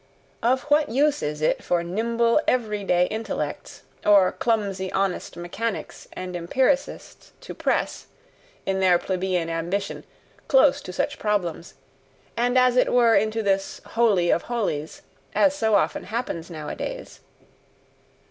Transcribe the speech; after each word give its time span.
Of 0.41 0.63
what 0.63 0.89
use 0.89 1.21
is 1.21 1.43
it 1.43 1.61
for 1.63 1.83
nimble, 1.83 2.41
everyday 2.47 3.05
intellects, 3.09 3.83
or 4.03 4.31
clumsy, 4.31 4.91
honest 4.93 5.37
mechanics 5.37 6.07
and 6.13 6.35
empiricists 6.35 7.33
to 7.41 7.53
press, 7.53 8.07
in 8.65 8.79
their 8.79 8.97
plebeian 8.97 9.47
ambition, 9.47 10.03
close 10.47 10.81
to 10.81 10.91
such 10.91 11.19
problems, 11.19 11.75
and 12.35 12.57
as 12.57 12.77
it 12.77 12.91
were 12.91 13.13
into 13.13 13.43
this 13.43 13.79
"holy 13.89 14.31
of 14.31 14.41
holies" 14.49 15.03
as 15.35 15.55
so 15.55 15.75
often 15.75 16.05
happens 16.05 16.49
nowadays! 16.49 17.19